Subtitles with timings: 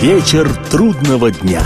[0.00, 1.62] Вечер трудного дня.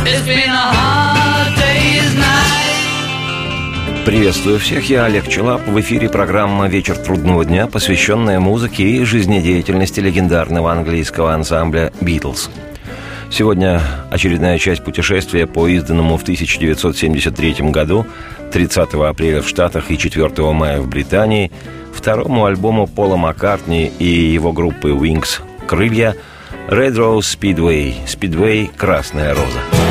[4.04, 5.64] Приветствую всех, я Олег Челап.
[5.68, 12.50] В эфире программа «Вечер трудного дня», посвященная музыке и жизнедеятельности легендарного английского ансамбля «Битлз».
[13.30, 18.04] Сегодня очередная часть путешествия по изданному в 1973 году,
[18.52, 21.52] 30 апреля в Штатах и 4 мая в Британии,
[21.94, 26.16] второму альбому Пола Маккартни и его группы Wings «Крылья»
[26.68, 29.83] Red Rose Speedway, Speedway «Красная роза».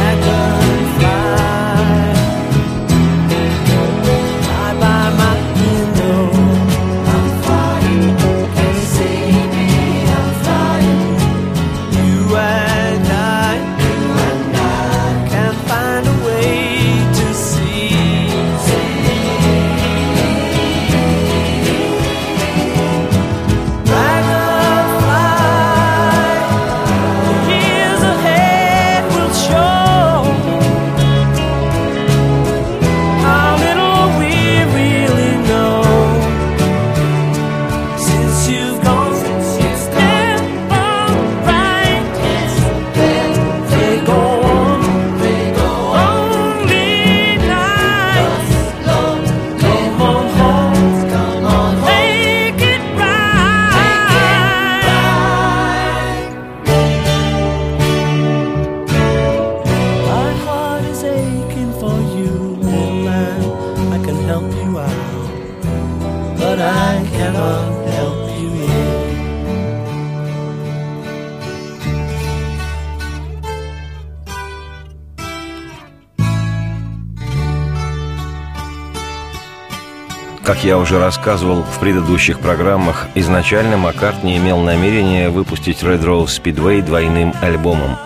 [80.53, 86.84] Как я уже рассказывал в предыдущих программах, изначально Маккартни имел намерение выпустить Red Rose Speedway
[86.84, 87.97] двойным альбомом.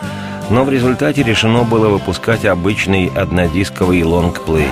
[0.49, 4.69] Но в результате решено было выпускать обычный однодисковый лонгплей.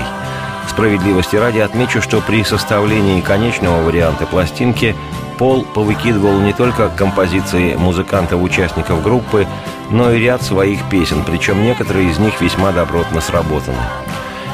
[0.69, 4.95] Справедливости ради отмечу, что при составлении конечного варианта пластинки
[5.37, 9.45] Пол повыкидывал не только композиции музыкантов-участников группы,
[9.91, 13.75] но и ряд своих песен, причем некоторые из них весьма добротно сработаны.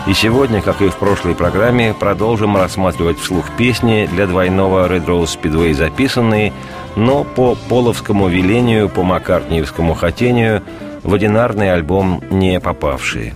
[0.08, 5.40] И сегодня, как и в прошлой программе, продолжим рассматривать вслух песни для двойного Red Rose
[5.40, 6.54] Speedway записанные,
[6.96, 10.64] но по половскому велению, по маккартниевскому хотению,
[11.04, 13.36] в одинарный альбом не попавшие.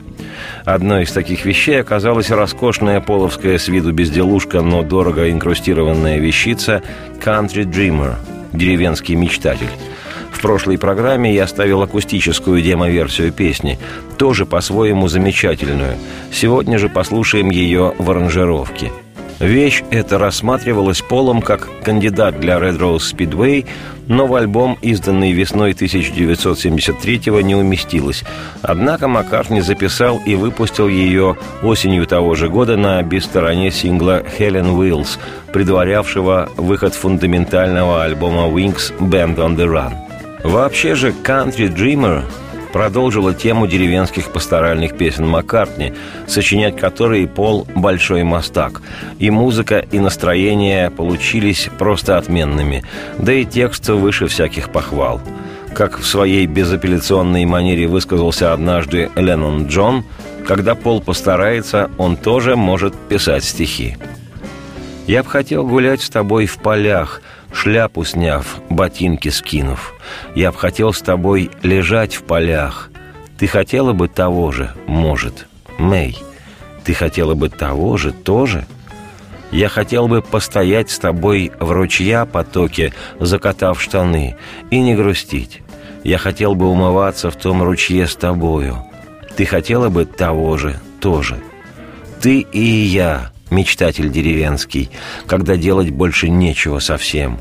[0.66, 6.82] Одной из таких вещей оказалась роскошная половская с виду безделушка, но дорого инкрустированная вещица
[7.24, 8.16] «Country Dreamer»–
[8.54, 9.70] «Деревенский мечтатель»,
[10.36, 13.80] в прошлой программе я ставил акустическую демо-версию песни,
[14.18, 15.96] тоже по-своему замечательную.
[16.32, 18.92] Сегодня же послушаем ее в аранжировке.
[19.40, 23.66] Вещь эта рассматривалась Полом как кандидат для Red Rose Speedway,
[24.08, 28.24] но в альбом, изданный весной 1973-го, не уместилась.
[28.62, 35.18] Однако Маккартни записал и выпустил ее осенью того же года на бистороне сингла «Helen Wills»,
[35.52, 40.05] предварявшего выход фундаментального альбома Wings «Band on the Run».
[40.46, 42.24] Вообще же «Country Dreamer»
[42.72, 45.94] продолжила тему деревенских пасторальных песен Маккартни,
[46.28, 48.84] сочинять которые Пол– большой мастак.
[49.18, 52.84] И музыка, и настроение получились просто отменными,
[53.18, 55.20] да и текст выше всяких похвал.
[55.74, 60.06] Как в своей безапелляционной манере высказался однажды Леннон Джон,
[60.48, 63.98] когда Пол постарается, он тоже может писать стихи.
[65.08, 67.24] «Я б хотел гулять с тобой в полях»,
[67.56, 69.94] шляпу сняв, ботинки скинув.
[70.36, 72.90] Я б хотел с тобой лежать в полях.
[73.38, 76.18] Ты хотела бы того же, может, Мэй?
[76.84, 78.66] Ты хотела бы того же, тоже?
[79.52, 84.36] Я хотел бы постоять с тобой в ручья потоке, закатав штаны,
[84.70, 85.62] и не грустить.
[86.04, 88.78] Я хотел бы умываться в том ручье с тобою.
[89.36, 91.40] Ты хотела бы того же, тоже.
[92.22, 94.90] Ты и я, мечтатель деревенский,
[95.28, 97.40] когда делать больше нечего совсем.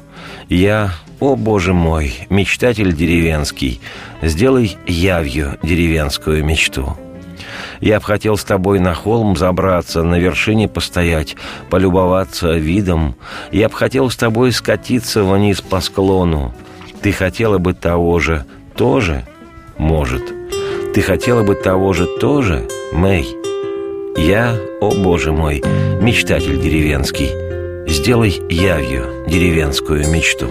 [0.48, 3.80] Я, о боже мой, мечтатель деревенский,
[4.22, 6.96] сделай явью деревенскую мечту.
[7.80, 11.36] Я б хотел с тобой на холм забраться, на вершине постоять,
[11.70, 13.16] полюбоваться видом.
[13.52, 16.54] Я б хотел с тобой скатиться вниз по склону.
[17.02, 18.46] Ты хотела бы того же,
[18.76, 19.26] тоже?
[19.76, 20.22] Может.
[20.94, 23.43] Ты хотела бы того же, тоже, Мэй?
[24.16, 25.60] Я, о боже мой,
[26.00, 27.30] мечтатель деревенский,
[27.90, 30.48] сделай явью деревенскую мечту.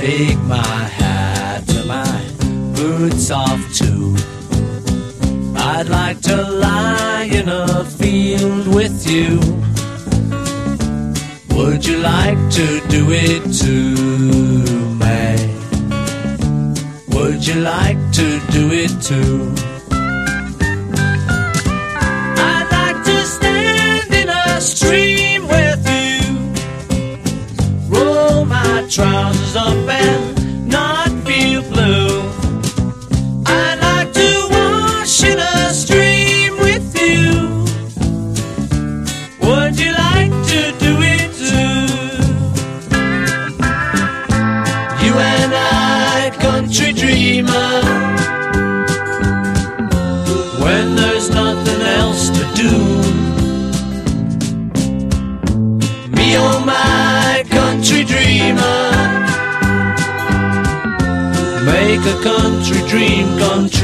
[0.00, 2.22] Take my hat and my
[2.74, 4.16] boots off too.
[5.54, 9.38] I'd like to lie in a field with you.
[11.54, 15.36] Would you like to do it too, May?
[17.08, 19.59] Would you like to do it too?
[28.90, 30.29] Trousers up and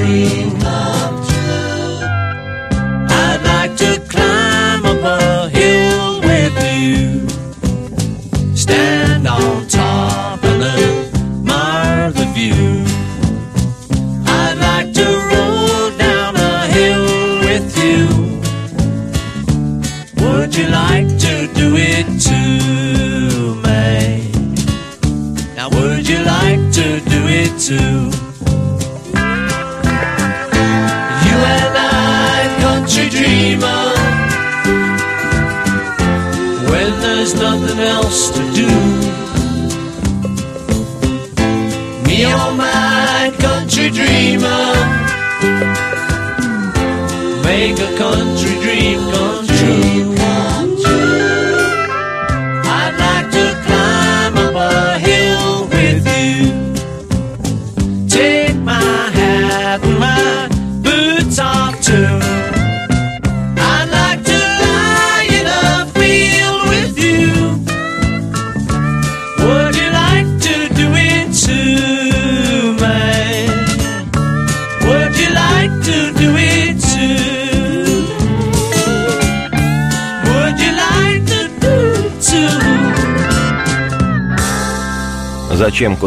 [0.06, 0.45] dream.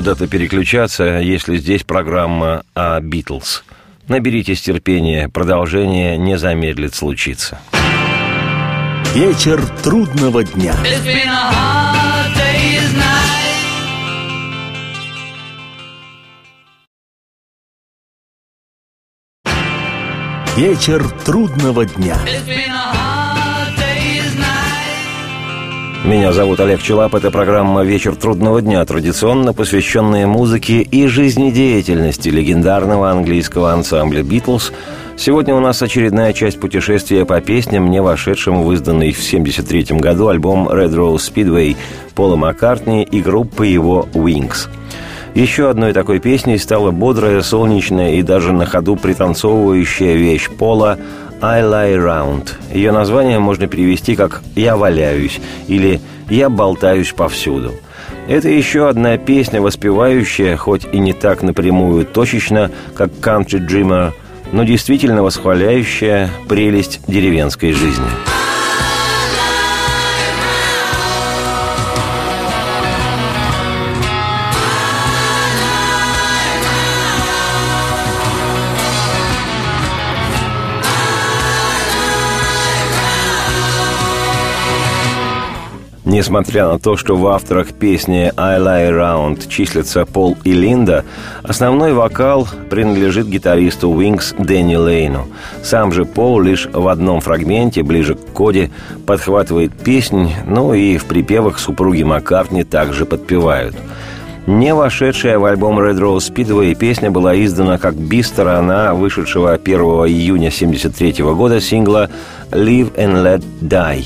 [0.09, 3.63] Куда-то переключаться, если здесь программа о Битлз?
[4.07, 7.59] Наберитесь терпения, продолжение не замедлит случиться.
[9.13, 10.73] Вечер трудного дня.
[20.57, 22.17] Вечер трудного дня.
[26.05, 27.13] Меня зовут Олег Челап.
[27.13, 34.71] Это программа «Вечер трудного дня», традиционно посвященная музыке и жизнедеятельности легендарного английского ансамбля «Битлз».
[35.17, 40.29] Сегодня у нас очередная часть путешествия по песням, не вошедшим в изданный в 1973 году
[40.29, 41.75] альбом «Red Rose Speedway»
[42.15, 44.69] Пола Маккартни и группы его «Wings».
[45.35, 50.97] Еще одной такой песней стала бодрая, солнечная и даже на ходу пританцовывающая вещь Пола
[51.41, 52.49] «I lie round».
[52.73, 57.73] Ее название можно перевести как «Я валяюсь» или «Я болтаюсь повсюду».
[58.27, 64.11] Это еще одна песня, воспевающая, хоть и не так напрямую точечно, как «Country Dreamer»,
[64.51, 68.38] но действительно восхваляющая прелесть деревенской жизни.
[86.09, 91.05] Несмотря на то, что в авторах песни «I Lie Around» числятся Пол и Линда,
[91.43, 95.27] основной вокал принадлежит гитаристу Wings Дэнни Лейну.
[95.61, 98.71] Сам же Пол лишь в одном фрагменте, ближе к коде,
[99.05, 103.75] подхватывает песнь, ну и в припевах супруги Маккартни также подпевают.
[104.47, 110.47] Не вошедшая в альбом Red Rose Speedway песня была издана как би-сторона вышедшего 1 июня
[110.47, 112.09] 1973 года сингла
[112.49, 114.05] «Live and Let Die»,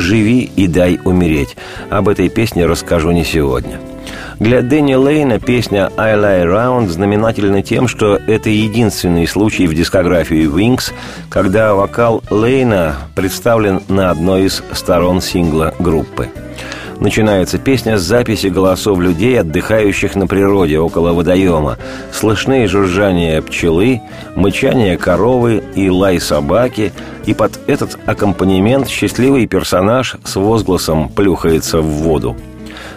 [0.00, 1.56] «Живи и дай умереть».
[1.90, 3.78] Об этой песне расскажу не сегодня.
[4.38, 10.48] Для Дэнни Лейна песня «I Lie Around» знаменательна тем, что это единственный случай в дискографии
[10.48, 10.94] Wings,
[11.28, 16.30] когда вокал Лейна представлен на одной из сторон сингла группы.
[17.00, 21.78] Начинается песня с записи голосов людей, отдыхающих на природе около водоема.
[22.12, 24.02] Слышны жужжание пчелы,
[24.36, 26.92] мычание коровы и лай собаки,
[27.24, 32.36] и под этот аккомпанемент счастливый персонаж с возгласом плюхается в воду.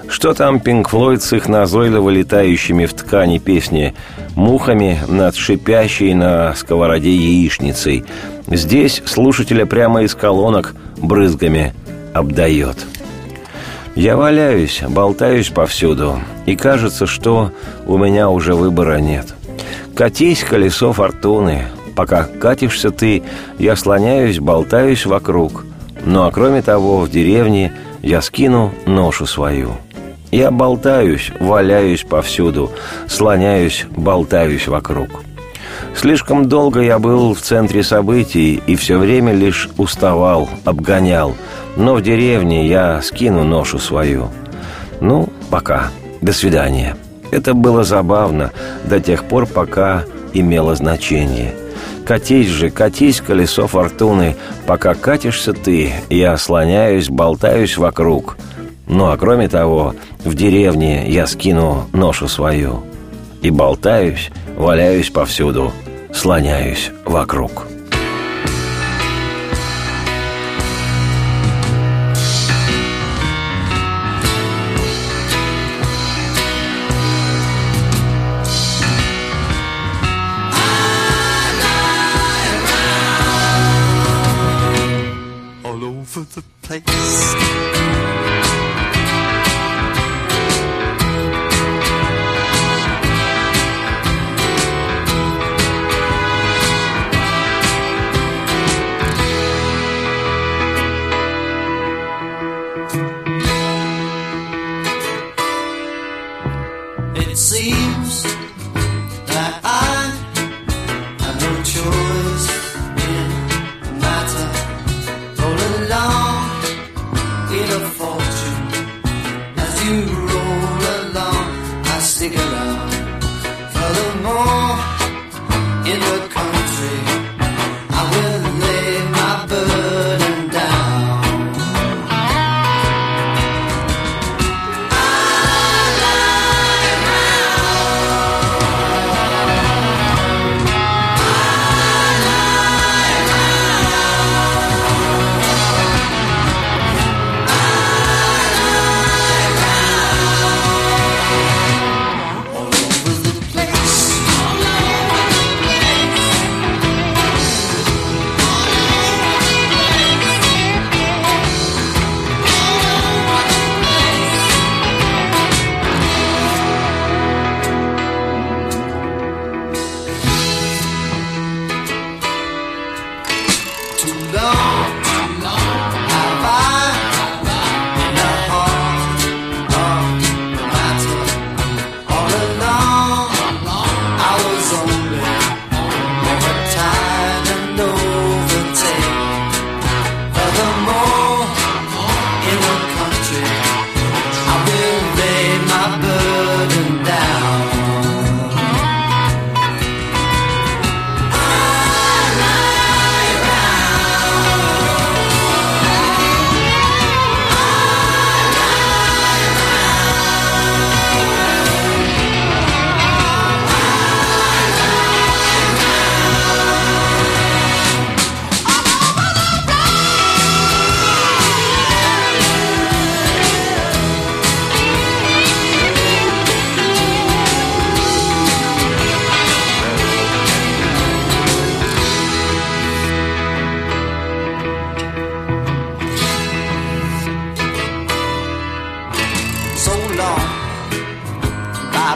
[0.10, 3.94] Что там Пинк Флойд с их назойливо летающими в ткани песни
[4.36, 8.04] «Мухами над шипящей на сковороде яичницей».
[8.48, 11.74] Здесь слушателя прямо из колонок брызгами
[12.14, 12.86] обдает.
[13.96, 17.52] Я валяюсь, болтаюсь повсюду, и кажется, что
[17.86, 19.36] у меня уже выбора нет.
[19.96, 21.68] Катись, колесо фортуны.
[21.96, 23.22] Пока катишься ты,
[23.60, 25.64] я слоняюсь, болтаюсь вокруг.
[26.06, 27.72] Ну а кроме того, в деревне
[28.02, 29.74] я скину ношу свою.
[30.32, 32.72] Я болтаюсь, валяюсь повсюду,
[33.08, 35.22] слоняюсь, болтаюсь вокруг.
[35.96, 41.36] Слишком долго я был в центре событий и все время лишь уставал, обгонял.
[41.78, 44.30] Но в деревне я скину ношу свою.
[45.02, 45.90] Ну, пока.
[46.22, 46.96] До свидания.
[47.32, 48.52] Это было забавно
[48.86, 51.54] до тех пор, пока имело значение.
[52.06, 54.36] Катись же, катись, колесо фортуны,
[54.68, 58.38] пока катишься ты, я слоняюсь, болтаюсь вокруг.
[58.88, 62.84] Ну а кроме того, в деревне я скину ношу свою.
[63.42, 65.74] И болтаюсь, валяюсь повсюду,
[66.14, 67.68] слоняюсь вокруг.
[86.74, 88.23] beautiful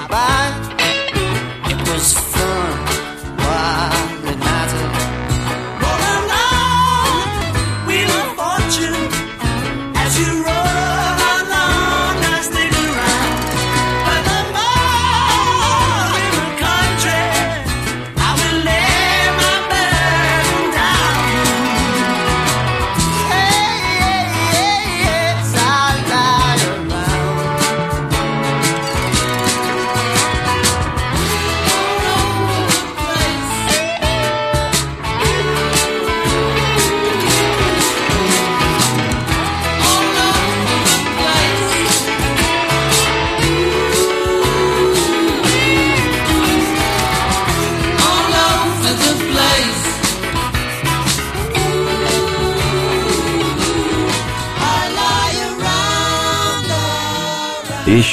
[0.06, 0.37] Bye.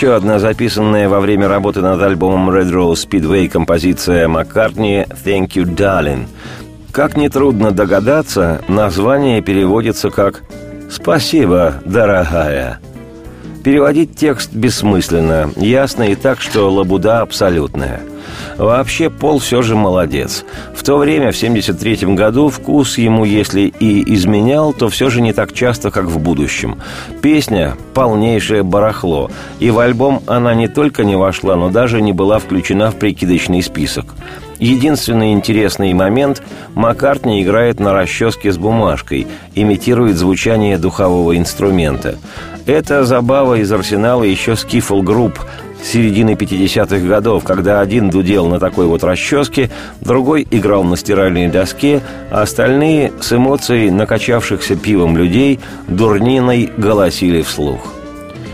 [0.05, 5.65] Еще одна записанная во время работы над альбомом Red Rose Speedway композиция Маккартни «Thank you,
[5.65, 6.27] darling».
[6.93, 10.43] Как нетрудно догадаться, название переводится как
[10.91, 12.81] «Спасибо, дорогая».
[13.65, 18.03] Переводить текст бессмысленно, ясно и так, что лабуда абсолютная.
[18.59, 20.45] Вообще, Пол все же молодец.
[20.75, 25.33] В то время, в 73 году, вкус ему, если и изменял, то все же не
[25.33, 26.79] так часто, как в будущем.
[27.23, 29.31] Песня– полнейшее барахло,
[29.61, 33.63] и в альбом она не только не вошла, но даже не была включена в прикидочный
[33.63, 34.15] список.
[34.59, 36.43] Единственный интересный момент–
[36.75, 42.17] Маккартни играет на расческе с бумажкой, имитирует звучание духового инструмента.
[42.67, 45.39] Это забава из арсенала еще скифл групп
[45.83, 52.01] середины 50-х годов, когда один дудел на такой вот расческе, другой играл на стиральной доске,
[52.31, 57.93] а остальные с эмоцией накачавшихся пивом людей дурниной голосили вслух.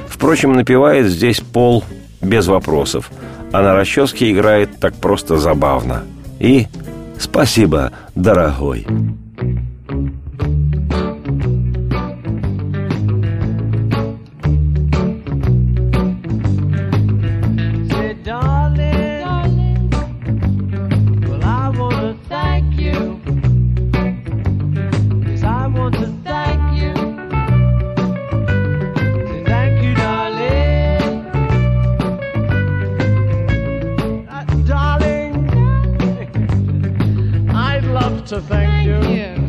[0.09, 1.85] Впрочем, напевает здесь Пол
[2.21, 3.11] без вопросов–
[3.53, 6.05] а на расческе играет так просто забавно.
[6.39, 6.67] И
[7.19, 8.87] спасибо, дорогой.
[38.31, 39.11] to thank, thank you.
[39.13, 39.40] you.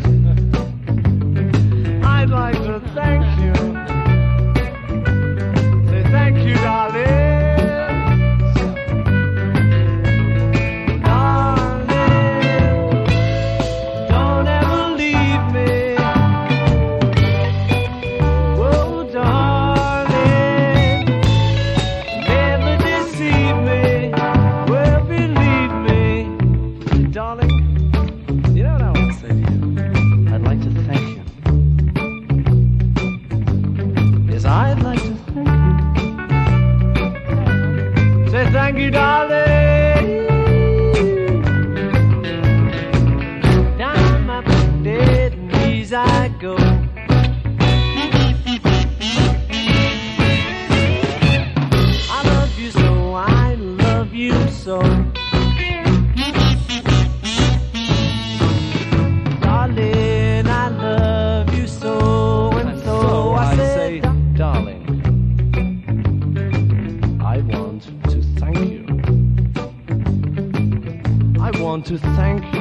[71.53, 72.60] Был бы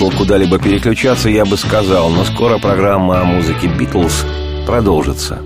[0.00, 4.24] смысл куда-либо переключаться, я бы сказал, но скоро программа о музыке «Битлз»
[4.66, 5.40] продолжится.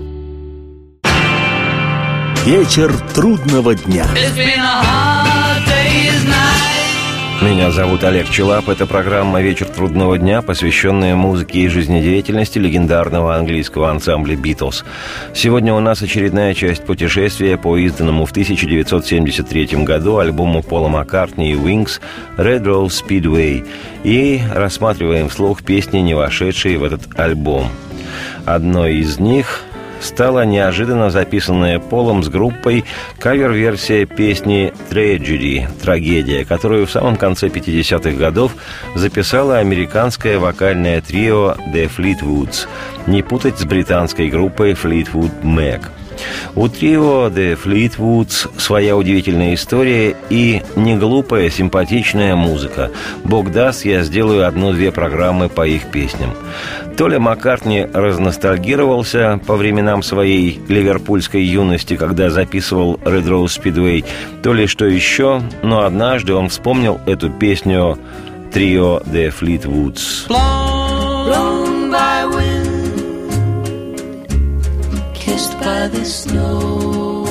[2.45, 4.05] Вечер трудного дня.
[7.41, 8.69] Меня зовут Олег Челап.
[8.69, 14.85] Это программа «Вечер трудного дня», посвященная музыке и жизнедеятельности легендарного английского ансамбля «Битлз».
[15.33, 21.55] Сегодня у нас очередная часть путешествия по изданному в 1973 году альбому Пола Маккартни и
[21.55, 21.99] «Wings»
[22.37, 23.67] «Red Rose Speedway»
[24.03, 27.67] и рассматриваем вслух песни, не вошедшие в этот альбом.
[28.45, 29.61] Одной из них
[30.01, 32.85] стала неожиданно записанная Полом с группой
[33.19, 38.55] кавер-версия песни «Tragedy»– «Трагедия», которую в самом конце 50-х годов
[38.95, 42.67] записала американское вокальное трио «The Fleetwoods»,
[43.07, 45.81] не путать с британской группой «Fleetwood Mac».
[46.55, 52.91] У трио The Fleetwoods своя удивительная история и неглупая, симпатичная музыка.
[53.23, 56.31] Бог даст, я сделаю одну-две программы по их песням.
[56.97, 64.05] То ли Маккартни разностальгировался по временам своей ливерпульской юности, когда записывал Red Rose Speedway,
[64.41, 67.97] то ли что еще, но однажды он вспомнил эту песню
[68.53, 70.29] трио The Fleetwoods.
[70.29, 71.64] Long blown
[75.87, 77.25] the snow.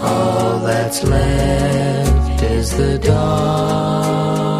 [0.00, 4.53] All that's left is the dark.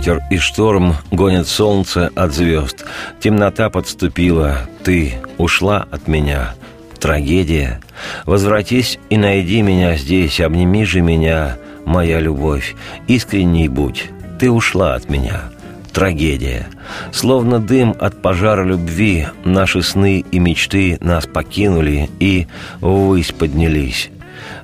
[0.00, 2.86] Ветер и шторм гонят солнце от звезд.
[3.20, 6.54] Темнота подступила, ты ушла от меня.
[6.98, 7.82] Трагедия.
[8.24, 12.76] Возвратись и найди меня здесь, обними же меня, моя любовь.
[13.08, 14.06] Искренней будь,
[14.38, 15.42] ты ушла от меня.
[15.92, 16.66] Трагедия.
[17.12, 22.46] Словно дым от пожара любви, наши сны и мечты нас покинули и
[22.80, 24.08] ввысь поднялись.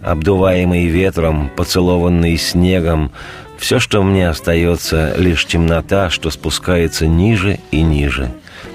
[0.01, 3.13] Обдуваемый ветром, поцелованный снегом,
[3.59, 8.31] все, что мне остается, лишь темнота, что спускается ниже и ниже.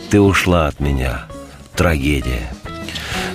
[0.09, 1.25] Ты ушла от меня.
[1.75, 2.49] Трагедия.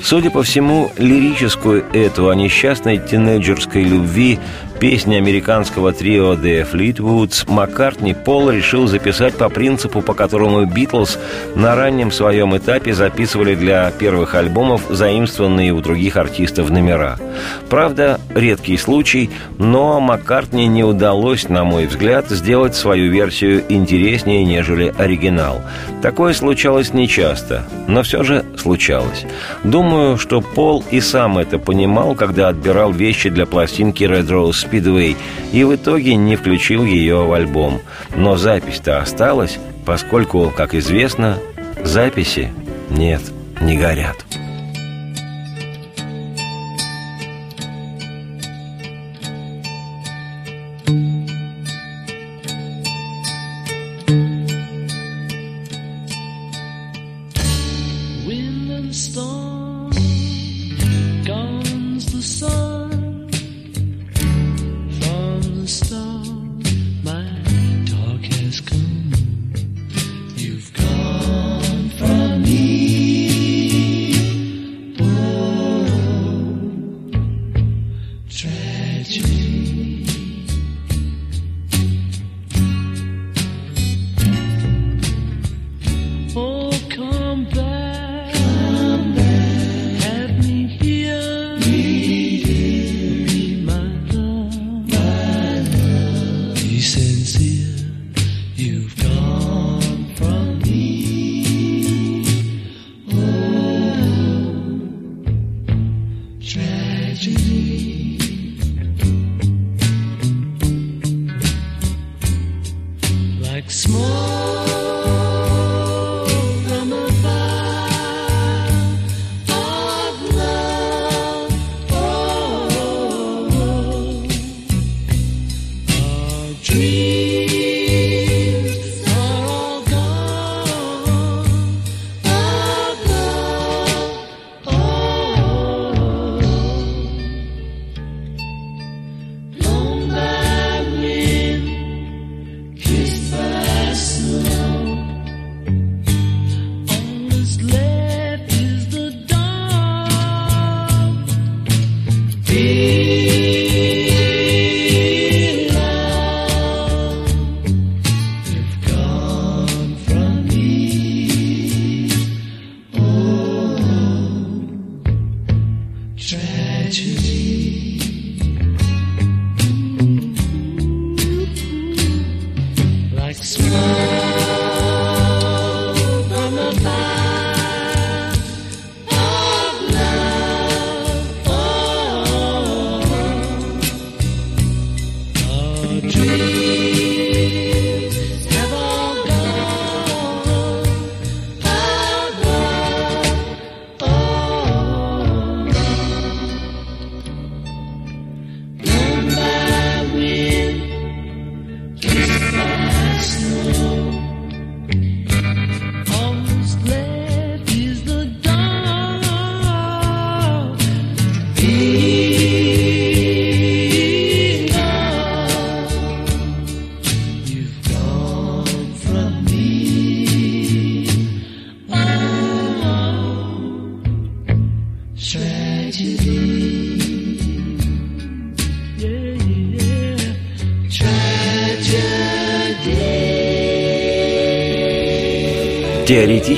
[0.03, 4.39] Судя по всему, лирическую эту о несчастной тинейджерской любви
[4.79, 11.19] песни американского трио The Fleetwoods Маккартни Пол решил записать по принципу, по которому Битлз
[11.55, 17.19] на раннем своем этапе записывали для первых альбомов заимствованные у других артистов номера.
[17.71, 24.95] Правда, редкий случай, но Маккартни не удалось, на мой взгляд, сделать свою версию интереснее, нежели
[24.97, 25.63] оригинал.
[26.03, 29.25] Такое случалось нечасто, но все же случалось.
[29.65, 35.17] Думаю, что Пол и сам это понимал, когда отбирал вещи для пластинки Red Rose Speedway
[35.53, 37.81] и в итоге не включил ее в альбом.
[38.15, 41.39] Но запись-то осталась, поскольку, как известно,
[41.83, 42.53] записи
[42.91, 43.23] нет,
[43.61, 44.17] не горят.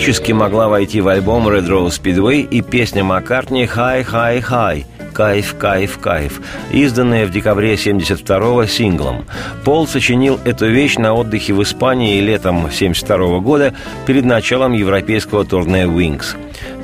[0.09, 5.55] Теоретически могла войти в альбом Red Rose Speedway и песня Маккартни «High, High, High», «Кайф,
[5.59, 6.41] кайф, кайф»,
[6.73, 9.27] изданная в декабре 72-го синглом.
[9.67, 13.75] Пол сочинил эту вещь на отдыхе в Испании летом 72 года
[14.07, 16.35] перед началом европейского турне «Wings».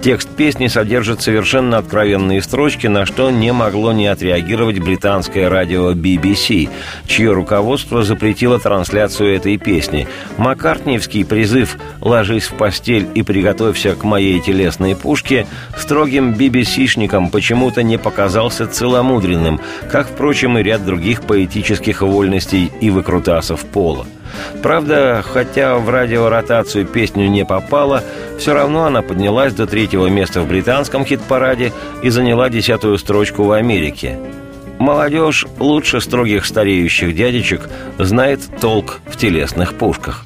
[0.02, 6.68] Текст песни содержит совершенно откровенные строчки, на что не могло не отреагировать британское радио BBC,
[7.06, 10.06] чье руководство запретило трансляцию этой песни.
[10.36, 15.46] Маккартниевский призыв «Ложись в постель и приготовься к моей телесной пушке»
[15.78, 19.60] строгим BBC-шникам почему-то не показался целомудренным,
[19.90, 24.06] как, впрочем, и ряд других поэтических вольностей и выкрутасов пола.
[24.62, 28.02] Правда, хотя в радиоротацию песню не попала,
[28.38, 33.52] все равно она поднялась до третьего места в британском хит-параде и заняла десятую строчку в
[33.52, 34.18] Америке.
[34.78, 37.68] Молодежь лучше строгих стареющих дядечек
[37.98, 40.24] знает толк в телесных пушках.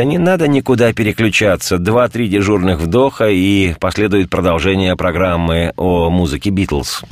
[0.00, 1.76] Да не надо никуда переключаться.
[1.76, 7.02] Два-три дежурных вдоха и последует продолжение программы о музыке Битлз.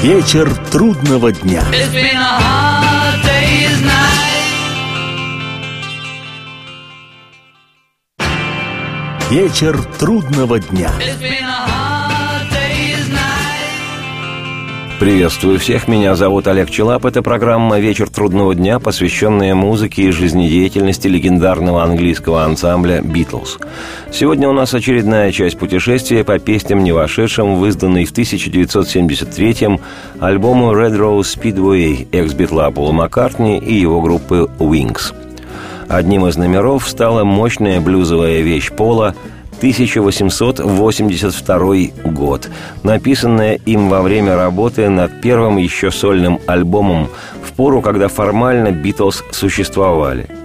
[0.00, 1.64] Вечер трудного дня.
[9.28, 10.92] Вечер трудного дня.
[15.00, 17.06] Приветствую всех, меня зовут Олег Челап.
[17.06, 23.56] Это программа «Вечер трудного дня», посвященная музыке и жизнедеятельности легендарного английского ансамбля «Битлз».
[24.12, 29.80] Сегодня у нас очередная часть путешествия по песням, не вошедшим в изданный в 1973-м
[30.20, 35.14] альбому «Red Rose Speedway» экс-битла Пола Маккартни и его группы «Wings».
[35.88, 39.14] Одним из номеров стала мощная блюзовая вещь Пола
[39.60, 42.48] 1882 год,
[42.82, 47.08] написанное им во время работы над первым еще сольным альбомом
[47.44, 50.26] в пору, когда формально Битлз существовали–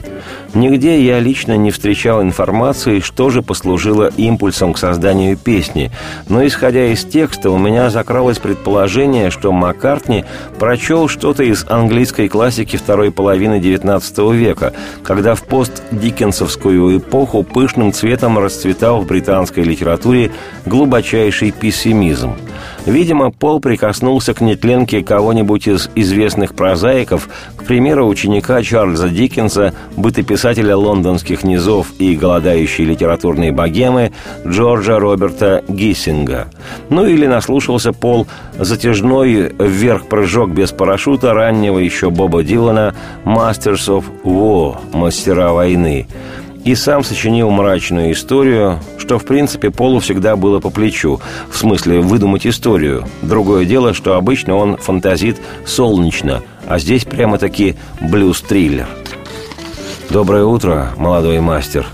[0.56, 5.92] Нигде я лично не встречал информации, что же послужило импульсом к созданию песни,
[6.30, 10.24] но исходя из текста у меня закралось предположение, что Маккартни
[10.58, 14.72] прочел что-то из английской классики второй половины XIX века,
[15.04, 20.32] когда в пост-диккенсовскую эпоху пышным цветом расцветал в британской литературе
[20.66, 22.34] глубочайший пессимизм–
[22.86, 30.78] Видимо, Пол прикоснулся к нетленке кого-нибудь из известных прозаиков, к примеру, ученика Чарльза Диккенса, бытописателя
[30.78, 34.12] лондонских низов и голодающей литературной богемы
[34.46, 36.48] Джорджа Роберта Гиссинга.
[36.90, 42.96] Ну или наслушался Пол затяжной вверх-прыжок без парашюта раннего еще Боба Дилана
[43.26, 46.08] «Masters of War»– «Мастера войны»,
[46.66, 52.00] и сам сочинил мрачную историю, что, в принципе, Полу всегда было по плечу, в смысле
[52.00, 53.06] выдумать историю.
[53.22, 58.88] Другое дело, что обычно он фантазит солнечно, а здесь прямо-таки блюз-триллер.
[60.10, 61.86] «Доброе утро, молодой мастер.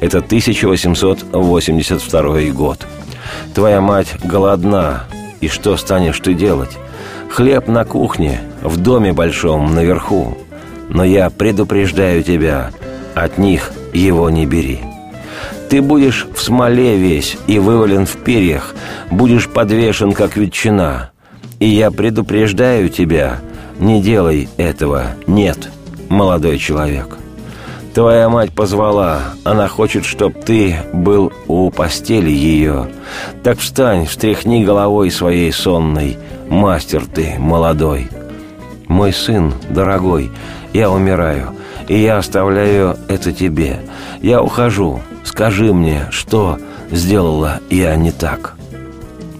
[0.00, 2.86] Это 1882 год.
[3.54, 5.04] Твоя мать голодна,
[5.42, 6.78] и что станешь ты делать?
[7.28, 10.38] Хлеб на кухне, в доме большом, наверху.
[10.88, 12.70] Но я предупреждаю тебя,
[13.14, 14.80] от них– его не бери.
[15.70, 18.74] Ты будешь в смоле весь и вывален в перьях,
[19.10, 21.10] будешь подвешен, как ветчина.
[21.58, 23.40] И я предупреждаю тебя,
[23.78, 25.70] не делай этого, нет,
[26.08, 27.16] молодой человек.
[27.94, 32.88] Твоя мать позвала, она хочет, чтоб ты был у постели ее.
[33.44, 38.08] Так встань, встряхни головой своей сонной, мастер ты молодой.
[38.88, 40.30] Мой сын, дорогой,
[40.72, 41.54] я умираю—
[41.88, 43.80] и я оставляю это тебе.
[44.20, 45.00] Я ухожу.
[45.24, 46.58] Скажи мне, что
[46.90, 48.54] сделала я не так?»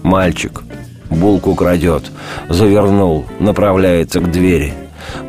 [0.03, 0.63] Мальчик
[1.09, 2.11] булку крадет,
[2.49, 4.73] завернул, направляется к двери.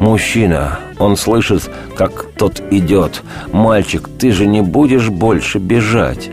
[0.00, 3.22] Мужчина, он слышит, как тот идет.
[3.52, 6.30] «Мальчик, ты же не будешь больше бежать!»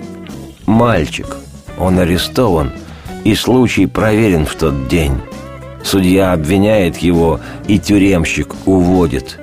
[0.65, 1.37] Мальчик,
[1.77, 2.71] он арестован,
[3.25, 5.19] и случай проверен в тот день.
[5.83, 9.39] Судья обвиняет его, и тюремщик уводит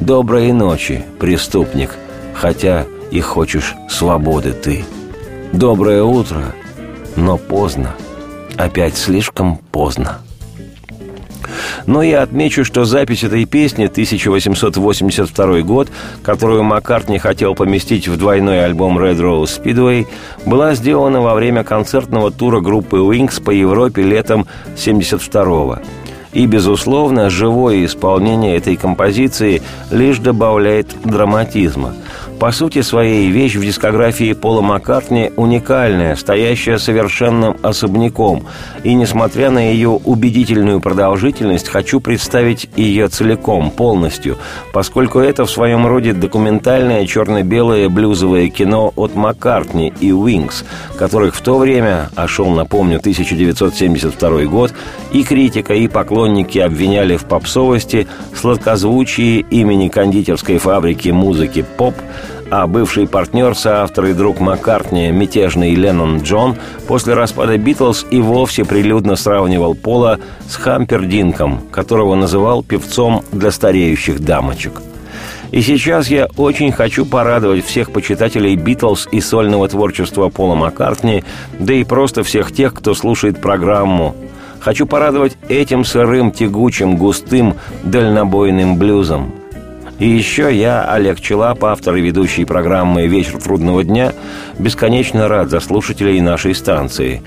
[0.00, 1.90] Доброй ночи, преступник,
[2.34, 4.84] хотя и хочешь свободы ты.
[5.52, 6.54] Доброе утро,
[7.16, 7.94] но поздно,
[8.56, 10.18] опять слишком поздно.
[11.86, 15.88] Но я отмечу, что запись этой песни 1882 год,
[16.22, 20.06] которую Маккартни хотел поместить в двойной альбом Red Rose Speedway,
[20.44, 25.82] была сделана во время концертного тура группы Wings по Европе летом 72 года.
[26.36, 31.94] И, безусловно, живое исполнение этой композиции лишь добавляет драматизма–
[32.38, 38.44] по сути своей вещь в дискографии Пола Маккартни уникальная, стоящая совершенным особняком.
[38.84, 44.36] И несмотря на ее убедительную продолжительность, хочу представить ее целиком, полностью,
[44.72, 50.64] поскольку это в своем роде документальное черно-белое блюзовое кино от Маккартни и Уинкс,
[50.98, 54.72] которых в то время, а шел, напомню, 1972 год,
[55.12, 61.94] и критика, и поклонники обвиняли в попсовости, сладкозвучии имени кондитерской фабрики музыки «Поп»,
[62.50, 66.56] а бывший партнер, соавтор и друг Маккартни, мятежный Леннон Джон,
[66.86, 74.20] после распада «Битлз» и вовсе прилюдно сравнивал Пола с Хампердинком, которого называл певцом для стареющих
[74.20, 74.80] дамочек.
[75.52, 81.24] И сейчас я очень хочу порадовать всех почитателей «Битлз» и сольного творчества Пола Маккартни,
[81.58, 84.14] да и просто всех тех, кто слушает программу.
[84.60, 89.32] Хочу порадовать этим сырым, тягучим, густым, дальнобойным блюзом–
[89.98, 94.12] и еще я, Олег Челап, автор и ведущий программы «Вечер трудного дня»,
[94.58, 97.22] бесконечно рад за слушателей нашей станции.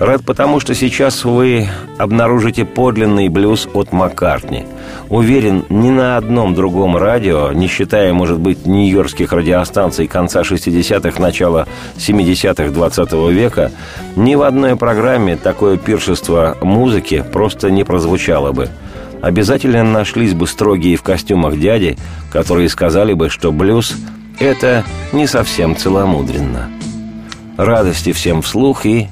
[0.00, 4.64] Рад потому, что сейчас вы обнаружите подлинный блюз от Маккартни.
[5.10, 11.68] Уверен, ни на одном другом радио, не считая, может быть, нью-йоркских радиостанций конца 60-х, начала
[11.96, 13.70] 70-х 20 века,
[14.16, 18.68] ни в одной программе такое пиршество музыки просто не прозвучало бы–
[19.22, 21.96] обязательно нашлись бы строгие в костюмах дяди,
[22.32, 23.94] которые сказали бы, что блюз–
[24.38, 26.70] это не совсем целомудренно.
[27.56, 29.08] Радости всем вслух и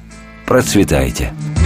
[0.47, 1.33] процветайте!
[1.35, 1.58] It's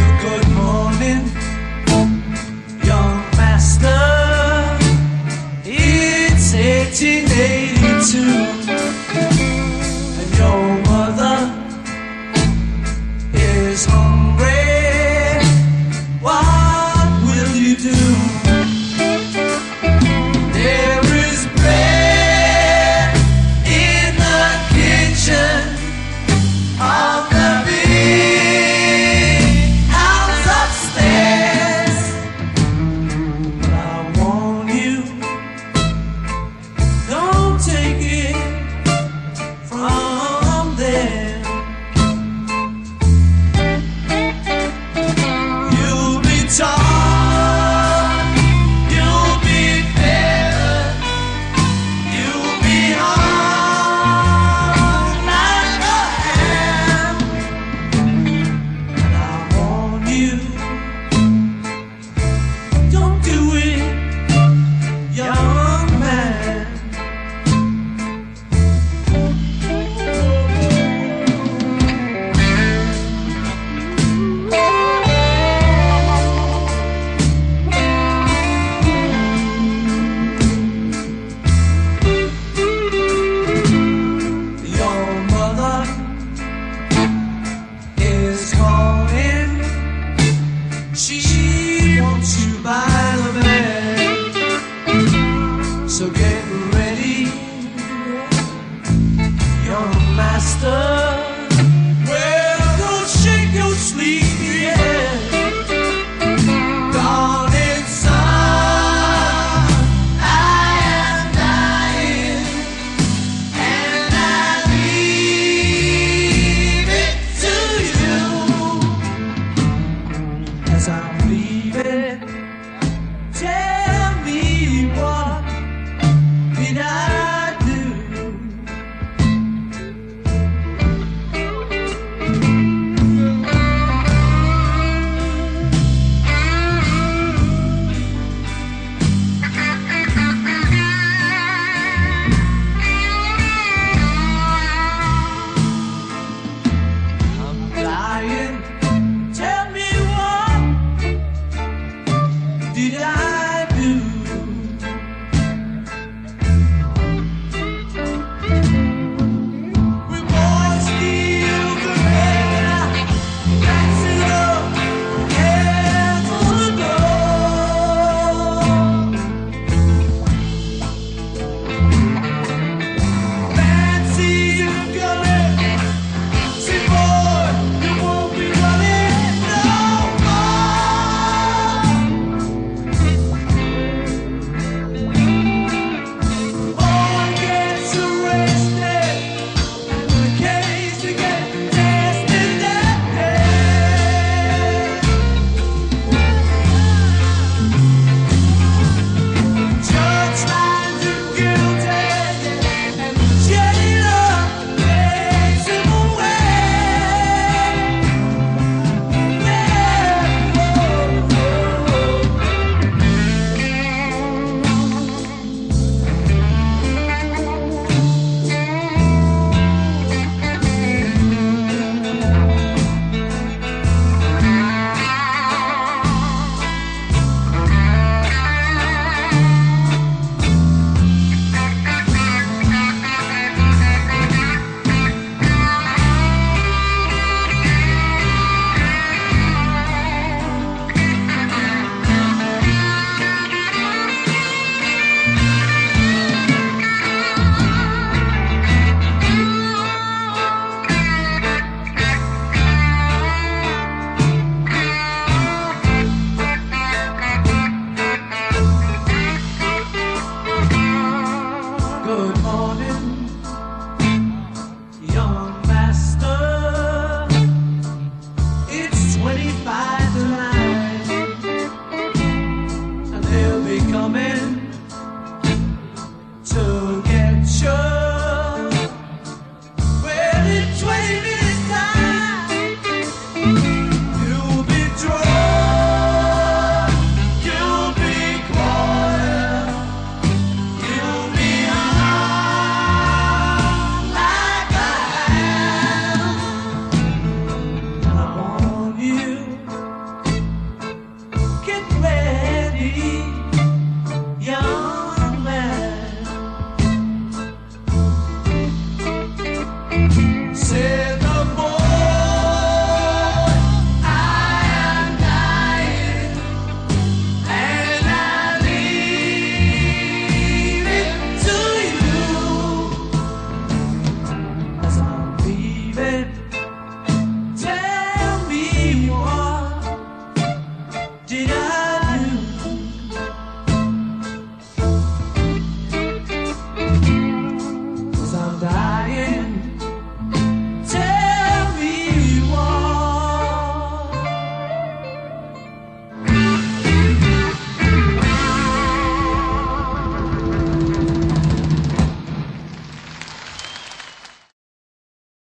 [126.75, 127.12] night.